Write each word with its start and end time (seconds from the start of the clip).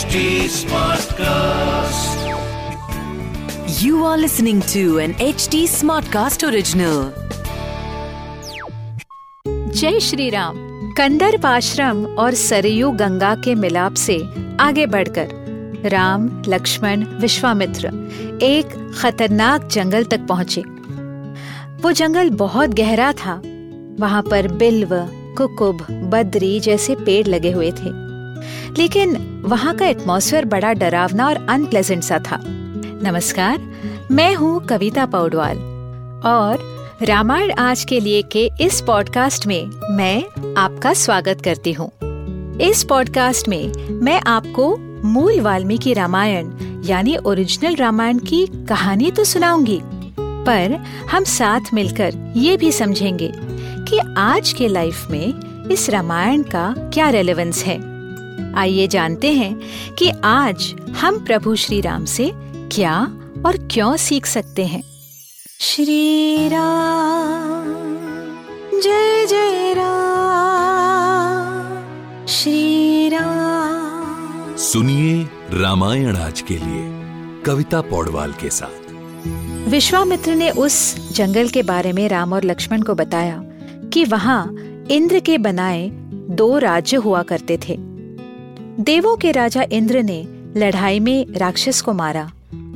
HD 0.00 0.20
Smartcast. 0.48 2.20
You 3.82 4.04
are 4.04 4.16
listening 4.16 4.62
to 4.72 4.82
an 4.98 5.12
HD 5.24 5.60
Smartcast 5.72 6.46
original. 6.50 7.02
जय 9.74 10.00
श्री 10.00 10.30
राम 10.30 10.56
कंदर्प 10.98 11.46
आश्रम 11.46 12.04
और 12.18 12.34
सरयू 12.44 12.90
गंगा 13.02 13.34
के 13.44 13.54
मिलाप 13.54 13.94
से 14.06 14.18
आगे 14.60 14.86
बढ़कर 14.96 15.88
राम 15.92 16.28
लक्ष्मण 16.48 17.04
विश्वामित्र 17.20 17.92
एक 18.42 18.76
खतरनाक 19.00 19.66
जंगल 19.72 20.04
तक 20.12 20.26
पहुँचे 20.28 20.62
वो 21.82 21.92
जंगल 22.02 22.30
बहुत 22.44 22.74
गहरा 22.82 23.12
था 23.24 23.40
वहाँ 24.00 24.22
पर 24.30 24.52
बिल्व 24.58 25.00
कुकुब 25.38 25.86
बद्री 26.12 26.58
जैसे 26.60 26.94
पेड़ 27.04 27.26
लगे 27.26 27.50
हुए 27.52 27.70
थे 27.72 27.99
लेकिन 28.78 29.16
वहाँ 29.44 29.74
का 29.74 29.86
एटमॉस्फेयर 29.86 30.44
बड़ा 30.44 30.72
डरावना 30.72 31.26
और 31.26 31.46
अनप्लेजेंट 31.50 32.02
सा 32.02 32.18
था। 32.18 32.40
नमस्कार, 32.44 33.58
मैं 34.10 34.34
हूँ 34.34 34.60
कविता 34.66 35.06
पौडवाल 35.06 35.58
और 36.26 36.68
रामायण 37.02 37.52
आज 37.52 37.84
के 37.84 38.00
लिए 38.00 38.22
के 38.22 38.48
इस 38.60 38.80
पॉडकास्ट 38.80 39.46
में 39.46 39.70
मैं 39.90 40.54
आपका 40.58 40.92
स्वागत 40.92 41.40
करती 41.44 41.72
हूँ। 41.72 41.90
इस 42.60 42.82
पॉडकास्ट 42.84 43.48
में 43.48 43.72
मैं 44.02 44.20
आपको 44.26 44.76
मूल 45.04 45.40
वाल्मीकि 45.40 45.92
रामायण 45.92 46.50
यानी 46.84 47.16
ओरिजिनल 47.16 47.76
रामायण 47.76 48.18
की 48.18 48.46
कहानी 48.68 49.10
तो 49.10 49.24
सुनाऊँगी, 49.24 49.80
पर 50.46 50.74
हम 51.10 51.24
साथ 51.24 51.74
मिलकर 51.74 52.32
ये 52.36 52.56
भी 52.56 52.72
समझेंगे 52.72 53.30
कि 53.34 53.98
आज 54.18 54.52
के 54.52 54.68
लाइफ 54.68 55.06
में 55.10 55.68
इस 55.70 55.88
रामायण 55.90 56.42
का 56.42 56.74
क्या 56.94 57.08
रेलेवेंस 57.08 57.64
है। 57.64 57.89
आइए 58.56 58.86
जानते 58.86 59.32
हैं 59.32 59.60
कि 59.94 60.12
आज 60.24 60.74
हम 60.96 61.18
प्रभु 61.18 61.56
श्री 61.56 61.80
राम 61.80 62.04
से 62.04 62.32
क्या 62.72 63.12
और 63.46 63.68
क्यों 63.70 63.96
सीख 63.96 64.26
सकते 64.26 64.66
हैं। 64.66 64.82
श्री 65.60 66.48
राम 66.48 67.64
जय 68.80 69.26
जय 69.26 69.74
राम 69.74 71.78
श्री 72.26 73.08
राम 73.08 74.56
सुनिए 74.56 75.28
रामायण 75.52 76.16
आज 76.16 76.40
के 76.40 76.54
लिए 76.54 77.42
कविता 77.42 77.80
पौडवाल 77.80 78.32
के 78.32 78.50
साथ। 78.50 78.90
विश्वामित्र 79.68 80.34
ने 80.34 80.50
उस 80.50 80.96
जंगल 81.12 81.48
के 81.48 81.62
बारे 81.62 81.92
में 81.92 82.08
राम 82.08 82.32
और 82.32 82.44
लक्ष्मण 82.44 82.82
को 82.82 82.94
बताया 82.94 83.44
कि 83.92 84.04
वहाँ 84.04 84.56
इंद्र 84.90 85.20
के 85.20 85.38
बनाए 85.38 85.90
दो 86.30 86.58
राज्य 86.58 86.96
हुआ 86.96 87.22
करते 87.22 87.58
थे। 87.68 87.89
देवों 88.80 89.16
के 89.16 89.32
राजा 89.32 89.62
इंद्र 89.72 90.02
ने 90.02 90.24
लड़ाई 90.56 91.00
में 91.00 91.26
राक्षस 91.36 91.80
को 91.80 91.92
मारा। 91.92 92.32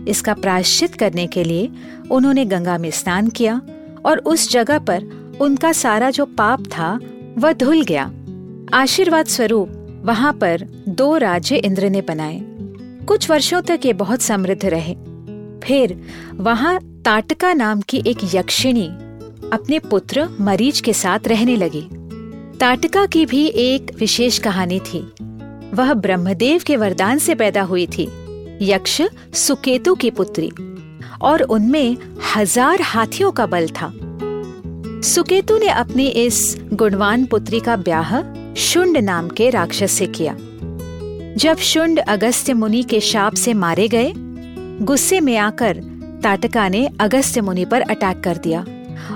इसका 0.09 0.35
प्रायश्चित 0.35 0.95
करने 0.95 1.27
के 1.27 1.45
लिए 1.45 1.71
उन्होंने 2.11 2.45
गंगा 2.45 2.79
में 2.79 2.91
स्नान 2.91 3.29
किया 3.29 3.61
और 4.05 4.19
उस 4.19 4.51
जगह 4.51 4.79
पर 4.79 5.05
उनका 5.41 5.73
सारा 5.73 6.11
जो 6.11 6.25
पाप 6.25 6.61
था, 6.61 7.01
वह 7.39 7.53
धुल 7.53 7.83
गया। 7.83 8.13
आशीर्वाद 8.75 9.27
स्वरूप 9.27 10.03
वहाँ 10.05 10.33
पर 10.33 10.69
दो 10.89 11.17
राज्य 11.17 11.57
इंद्र 11.57 11.91
ने 11.91 12.01
बनाए। 12.01 12.41
कुछ 13.07 13.31
वर्षों 13.31 13.63
तक 13.63 13.81
ये 13.85 13.93
बहुत 13.93 14.23
समृद्ध 14.23 14.65
रहे। 14.65 14.95
फिर 15.61 16.01
वहाँ 16.35 17.03
ताटका 17.05 17.53
नाम 17.53 17.81
की 17.81 18.03
एक 18.07 18.19
यक्षिणी 18.35 18.87
अपने 19.53 19.79
पुत्र 19.79 20.29
मरीच 20.41 20.81
के 20.81 20.93
साथ 20.93 21.19
रहने 21.27 21.57
लगी। 21.57 21.89
ताटका 22.59 23.07
की 23.07 23.27
भी 23.27 23.47
एक 23.47 23.93
विशेष 24.01 24.39
कहानी 24.39 24.81
थी। 24.81 25.11
वह 25.75 25.93
ब्रह्मदेव 25.95 26.63
के 26.67 26.77
वरदान 26.77 27.19
से 27.19 27.35
पैदा 27.35 27.63
हुई 27.63 27.87
थी, 27.87 28.09
यक्ष 28.63 29.01
सुकेतु 29.35 29.95
की 29.95 30.11
पुत्री, 30.11 30.51
और 31.23 31.43
उनमें 31.43 31.97
हज़ार 32.37 32.83
हाथियों 32.83 33.31
का 33.33 33.47
बल 33.47 33.69
था। 33.69 33.93
सुकेतु 35.03 35.59
ने 35.59 35.69
अपनी 35.69 36.07
इस 36.07 36.57
गुणवान 36.73 37.25
पुत्री 37.25 37.61
का 37.61 37.77
ब्याह 37.77 38.21
शुंड 38.55 38.97
नाम 38.97 39.29
के 39.29 39.51
राक्षस 39.51 39.93
से 39.93 40.07
किया। 40.07 40.37
जब 41.37 41.57
शुंड 41.57 41.99
अगस्त्य 41.99 42.53
मुनि 42.53 42.83
के 42.83 43.01
शाप 43.01 43.35
से 43.35 43.55
मारे 43.55 43.89
गए, 43.89 44.13
गुस्से 44.83 45.21
में 45.21 45.37
आकर 45.37 45.81
ताटका 46.23 46.69
ने 46.69 46.89
अगस्त्य 47.01 47.41
मुनि 47.41 47.65
पर 47.65 47.81
अटैक 47.81 48.21
कर 48.21 48.37
दिया, 48.37 48.65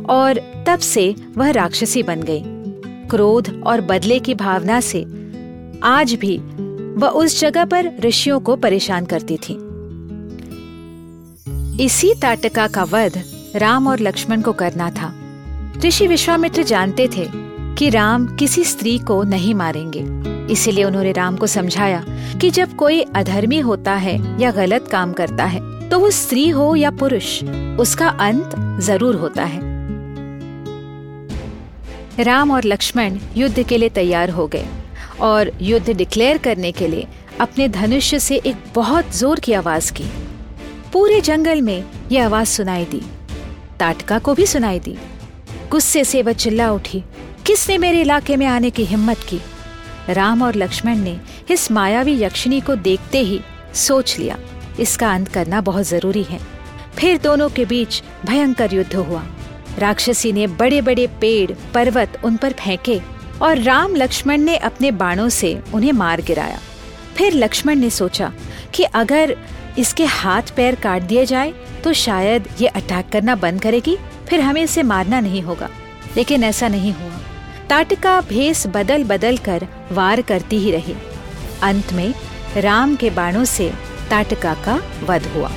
और 0.08 0.40
तब 0.66 0.78
से 0.78 1.14
वह 1.36 1.50
राक्षसी 1.50 2.02
बन 2.02 2.22
गई। 2.22 2.42
क्रोध 3.08 3.62
और 3.66 3.80
बदले 3.80 4.18
की 4.18 4.34
भावना 4.34 4.80
से 4.80 5.04
आज 5.84 6.12
भी 6.14 6.36
वह 6.98 7.08
उस 7.08 7.40
जगह 7.40 7.64
पर 7.64 7.90
ऋषियों 8.00 8.38
को 8.40 8.54
परेशान 8.56 9.04
करती 9.06 9.36
थी। 9.38 9.52
इसी 11.84 12.12
ताटका 12.14 12.66
का 12.66 12.84
वध 12.84 13.22
राम 13.56 13.86
और 13.88 14.00
लक्ष्मण 14.00 14.40
को 14.40 14.52
करना 14.52 14.90
था। 14.90 15.12
ऋषि 15.84 16.06
विश्वामित्र 16.06 16.62
जानते 16.62 17.08
थे 17.08 17.26
कि 17.78 17.90
राम 17.90 18.26
किसी 18.36 18.64
स्त्री 18.64 18.98
को 18.98 19.22
नहीं 19.24 19.54
मारेंगे। 19.54 20.04
इसीलिए 20.52 20.84
उन्होंने 20.84 21.12
राम 21.12 21.36
को 21.36 21.46
समझाया 21.46 22.04
कि 22.40 22.50
जब 22.50 22.74
कोई 22.76 23.00
अधर्मी 23.16 23.58
होता 23.60 23.94
है 23.94 24.16
या 24.40 24.50
गलत 24.50 24.88
काम 24.88 25.12
करता 25.12 25.44
है 25.44 25.60
तो 25.88 25.98
वो 25.98 26.10
स्त्री 26.10 26.48
हो 26.48 26.74
या 26.76 26.90
पुरुष, 26.90 27.42
उसका 27.80 28.08
अंत 28.08 28.54
ज़रूर 28.80 29.14
होता 29.14 29.44
है। 29.44 29.60
राम 32.20 32.50
और 32.50 32.64
लक्ष्मण 32.64 33.18
युद्ध 33.36 33.62
के 33.62 33.78
लिए 33.78 33.88
तैयार 33.88 34.30
हो 34.30 34.46
गए। 34.46 34.66
और 35.20 35.50
युद्ध 35.62 35.90
डिक्लेयर 35.90 36.38
करने 36.38 36.72
के 36.72 36.88
लिए 36.88 37.06
अपने 37.40 37.68
धनुष्य 37.68 38.18
से 38.18 38.36
एक 38.36 38.56
बहुत 38.74 39.14
ज़ोर 39.16 39.40
की 39.40 39.52
आवाज़ 39.52 39.92
की। 39.92 40.04
पूरे 40.92 41.20
जंगल 41.20 41.62
में 41.62 41.84
यह 42.12 42.24
आवाज़ 42.26 42.48
सुनाई 42.48 42.84
दी। 42.84 43.02
ताटका 43.78 44.18
को 44.18 44.34
भी 44.34 44.46
सुनाई 44.46 44.78
दी। 44.78 44.96
गुस्से 45.70 46.04
से 46.04 46.22
वह 46.22 46.32
चिल्ला 46.34 46.70
उठी, 46.72 47.02
किसने 47.46 47.78
मेरे 47.78 48.00
इलाके 48.00 48.36
में 48.36 48.46
आने 48.46 48.70
की 48.70 48.84
हिम्मत 48.84 49.18
की? 49.28 49.40
राम 50.08 50.42
और 50.42 50.54
लक्ष्मण 50.54 50.98
ने 50.98 51.18
इस 51.50 51.70
मायावी 51.72 52.20
यक्षिणी 52.22 52.60
को 52.60 52.74
देखते 52.76 53.20
ही 53.20 53.40
सोच 53.76 54.18
लिया, 54.18 54.38
इसका 54.80 55.12
अंत 55.14 55.28
करना 55.28 55.60
बहुत 55.60 55.86
ज़रूरी 55.86 56.22
है। 56.22 56.40
फिर 56.96 57.18
दोनों 57.18 57.48
के 57.48 57.64
बीच 57.64 58.02
भयंकर 58.26 58.74
युद्ध 58.74 58.94
हुआ। 58.94 59.22
राक्षसी 59.78 60.32
ने 60.32 60.46
बड़े 60.46 60.80
बड़े 60.82 61.06
पेड़, 61.20 61.50
पर्वत 61.74 62.20
उन 62.24 62.36
पर 62.36 62.52
फेंके 62.52 63.00
और 63.42 63.58
राम 63.58 63.94
लक्ष्मण 63.96 64.40
ने 64.40 64.56
अपने 64.56 64.90
बाणों 64.90 65.28
से 65.28 65.62
उन्हें 65.74 65.92
मार 65.92 66.20
गिराया। 66.20 66.58
फिर 67.16 67.34
लक्ष्मण 67.34 67.74
ने 67.74 67.90
सोचा 67.90 68.32
कि 68.74 68.82
अगर 68.82 69.36
इसके 69.78 70.04
हाथ 70.04 70.42
पैर 70.56 70.74
काट 70.74 71.02
दिए 71.02 71.26
जाए 71.26 71.52
तो 71.84 71.92
शायद 71.92 72.48
ये 72.60 72.66
अटैक 72.66 73.08
करना 73.08 73.34
बंद 73.34 73.62
करेगी, 73.62 73.96
फिर 74.28 74.40
हमें 74.40 74.62
इसे 74.62 74.82
मारना 74.82 75.20
नहीं 75.20 75.42
होगा। 75.42 75.68
लेकिन 76.16 76.44
ऐसा 76.44 76.68
नहीं 76.68 76.92
हुआ। 76.92 77.18
ताटका 77.68 78.20
भेस 78.20 78.66
बदल 78.66 79.04
बदल 79.04 79.36
कर 79.36 79.66
वार 79.92 80.20
करती 80.22 80.58
ही 80.58 80.70
रही। 80.70 80.94
अंत 81.62 81.92
में 81.92 82.14
राम 82.56 82.96
के 82.96 83.10
बाणों 83.10 83.44
से 83.44 83.72
ताटका 84.10 84.54
का 84.54 84.80
वध 85.04 85.26
हुआ। 85.26 85.50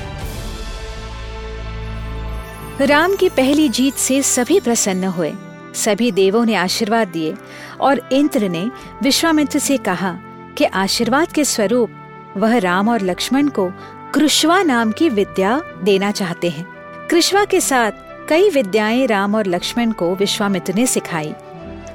राम 2.80 3.16
की 3.16 3.28
पहली 3.28 3.68
जीत 3.68 3.94
से 3.94 4.22
सभी 4.22 4.60
प्रसन्न 4.60 5.04
हुए। 5.04 5.32
सभी 5.74 6.12
देवों 6.12 6.44
ने 6.44 6.54
आशीर्वाद 6.54 7.08
दिए 7.08 7.34
और 7.80 8.08
इंद्र 8.12 8.48
ने 8.48 8.70
विश्वामित्र 9.02 9.58
से 9.58 9.76
कहा 9.76 10.18
कि 10.58 10.64
आशीर्वाद 10.64 11.32
के 11.32 11.44
स्वरूप 11.44 11.90
वह 12.36 12.58
राम 12.58 12.88
और 12.88 13.02
लक्ष्मण 13.02 13.48
को 13.48 13.72
कृष्वा 14.14 14.62
नाम 14.62 14.92
की 14.92 15.08
विद्या 15.08 15.62
देना 15.82 16.10
चाहते 16.10 16.50
हैं। 16.50 16.66
कृष्वा 17.10 17.44
के 17.44 17.60
साथ 17.60 17.92
कई 18.28 18.50
विद्याएँ 18.50 19.06
राम 19.06 19.34
और 19.34 19.46
लक्ष्मण 19.46 19.92
को 19.92 20.14
विश्वामित्र 20.14 20.74
ने 20.74 20.86
सिखाई। 20.86 21.34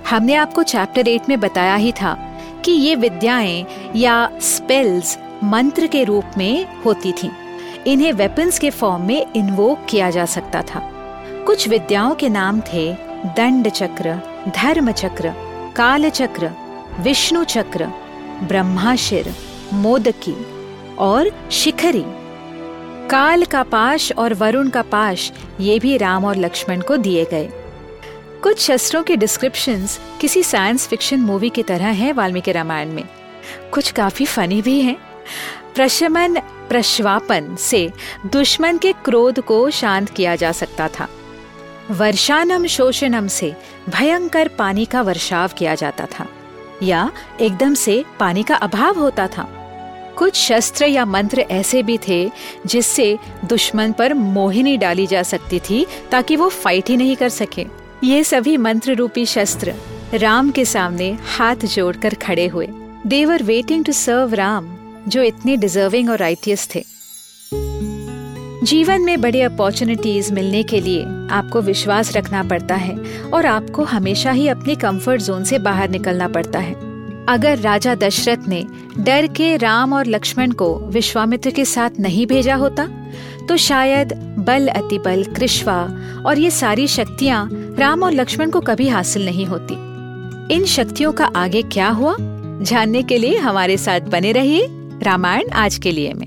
हमने 0.09 0.35
आपको 0.35 0.63
चैप्टर 0.63 1.07
एट 1.07 1.29
में 1.29 1.39
बताया 1.39 1.75
ही 1.75 1.91
था 1.91 2.13
कि 2.65 2.71
ये 2.71 2.95
विद्याएँ 2.95 3.65
या 3.95 4.29
स्पेल्स 4.41 5.17
मंत्र 5.43 5.87
के 5.87 6.03
रूप 6.03 6.25
में 6.37 6.81
होती 6.83 7.11
थीं। 7.11 7.29
इन्हें 7.87 8.13
वेपन्स 8.13 8.59
के 8.59 8.69
फॉर्म 8.69 9.03
में 9.03 9.33
इन्वोक 9.35 9.85
किया 9.89 10.09
जा 10.09 10.25
सकता 10.25 10.61
था। 10.61 10.79
कुछ 11.47 11.67
विद्याओं 11.67 12.15
के 12.15 12.29
नाम 12.29 12.61
थे 12.73 13.06
दंड 13.25 13.69
चक्र 13.69 14.19
धर्म 14.55 14.91
चक्र 14.91 15.33
काल 15.75 16.09
चक्र 16.09 16.51
विष्णु 16.99 17.43
चक्र 17.43 17.85
ब्रह्माशिर, 18.43 19.35
मोदकी 19.73 20.45
और 20.95 21.49
शिखरी। 21.51 22.03
काल 23.09 23.45
का 23.45 23.63
पाश 23.63 24.11
और 24.11 24.33
वरुण 24.33 24.69
का 24.69 24.81
पाश, 24.81 25.31
ये 25.59 25.79
भी 25.79 25.97
राम 25.97 26.25
और 26.25 26.35
लक्ष्मण 26.35 26.81
को 26.81 26.97
दिए 26.97 27.25
गए। 27.25 27.49
कुछ 28.43 28.59
शस्त्रों 28.59 29.03
के 29.03 29.15
डिस्क्रिप्शंस 29.15 29.99
किसी 30.21 30.43
साइंस 30.43 30.87
फिक्शन 30.87 31.19
मूवी 31.19 31.49
की 31.49 31.63
तरह 31.63 31.87
हैं 31.87 32.13
वाल्मीकि 32.13 32.51
रामायण 32.51 32.89
में। 32.89 33.03
कुछ 33.71 33.91
काफ़ी 33.91 34.25
फनी 34.25 34.61
भी 34.61 34.81
हैं। 34.81 34.97
प्रशमन, 35.75 36.35
प्रश्वापन 36.69 37.55
से 37.55 37.91
दुश्मन 38.25 38.77
के 38.77 38.91
क्रोध 38.91 39.39
को 39.39 39.69
शांत 39.69 40.09
किया 40.09 40.35
जा 40.35 40.51
सकता 40.51 40.87
था। 40.87 41.07
वर्षानम 41.91 42.65
शोषणम 42.65 43.27
से 43.27 43.53
भयंकर 43.89 44.47
पानी 44.47 44.85
का 44.85 45.01
वर्षाव 45.01 45.51
किया 45.57 45.75
जाता 45.75 46.05
था, 46.05 46.25
या 46.83 47.11
एकदम 47.41 47.73
से 47.73 48.03
पानी 48.19 48.43
का 48.43 48.55
अभाव 48.55 48.99
होता 48.99 49.27
था। 49.27 49.47
कुछ 50.17 50.35
शस्त्र 50.35 50.85
या 50.85 51.05
मंत्र 51.05 51.45
ऐसे 51.51 51.83
भी 51.83 51.97
थे 52.07 52.29
जिससे 52.65 53.17
दुश्मन 53.45 53.91
पर 53.91 54.13
मोहिनी 54.13 54.75
डाली 54.77 55.07
जा 55.07 55.21
सकती 55.23 55.59
थी 55.59 55.85
ताकि 56.11 56.35
वो 56.35 56.49
फाइट 56.49 56.89
ही 56.89 56.97
नहीं 56.97 57.15
कर 57.15 57.29
सके। 57.29 57.65
ये 58.03 58.23
सभी 58.23 58.57
मंत्र 58.57 58.95
रूपी 58.95 59.25
शस्त्र 59.25 59.73
राम 60.13 60.51
के 60.51 60.65
सामने 60.65 61.11
हाथ 61.37 61.65
जोड़कर 61.65 62.13
खड़े 62.15 62.47
हुए। 62.47 62.67
They were 63.07 63.43
waiting 63.43 63.85
to 63.85 63.91
serve 63.91 64.33
Ram 64.33 64.75
जो 65.07 65.21
इतने 65.21 65.57
डिजर्विंग 65.57 66.09
और 66.09 66.17
राइटियस 66.17 66.67
थे। 66.75 66.85
जीवन 68.67 69.01
में 69.01 69.21
बड़े 69.21 69.41
अपॉर्चुनिटीज़ 69.41 70.31
मिलने 70.33 70.61
के 70.63 70.79
लिए 70.81 71.03
आपको 71.31 71.59
विश्वास 71.61 72.11
रखना 72.15 72.41
पड़ता 72.43 72.75
है 72.75 72.95
और 73.33 73.45
आपको 73.45 73.83
हमेशा 73.83 74.31
ही 74.31 74.47
अपने 74.47 74.75
कंफर्ट 74.75 75.21
जोन 75.21 75.43
से 75.43 75.59
बाहर 75.59 75.89
निकलना 75.89 76.27
पड़ता 76.27 76.59
है। 76.59 76.73
अगर 77.25 77.57
राजा 77.57 77.93
दशरथ 77.95 78.47
ने 78.47 78.63
डर 78.99 79.27
के 79.27 79.55
राम 79.57 79.93
और 79.93 80.07
लक्ष्मण 80.07 80.51
को 80.51 80.73
विश्वामित्र 80.87 81.49
के 81.49 81.65
साथ 81.65 81.99
नहीं 81.99 82.25
भेजा 82.27 82.55
होता 82.55 82.87
तो 83.49 83.57
शायद 83.57 84.13
बल, 84.39 84.67
अतिबल, 84.67 85.23
कृष्वा 85.37 85.79
और 86.25 86.39
ये 86.39 86.51
सारी 86.51 86.87
शक्तियाँ 86.87 87.49
राम 87.79 88.03
और 88.03 88.13
लक्ष्मण 88.13 88.49
को 88.49 88.59
कभी 88.61 88.87
हासिल 88.87 89.25
नहीं 89.25 89.45
होती। 89.45 89.73
इन 90.55 90.65
शक्तियों 90.65 91.11
का 91.11 91.25
आगे 91.35 91.61
क्या 91.61 91.89
हुआ? 91.89 92.15
जानने 92.19 93.03
के 93.03 93.17
लिए 93.17 93.37
हमारे 93.37 93.77
साथ 93.77 94.01
बने 94.09 94.31
रहिए 94.31 94.67
रामायण 95.03 95.49
आज 95.49 95.77
के 95.77 95.91
लिए 95.91 96.13
में। 96.13 96.26